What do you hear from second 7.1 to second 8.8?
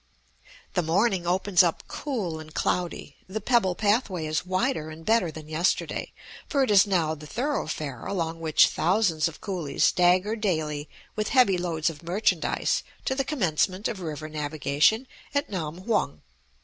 the thoroughfare along which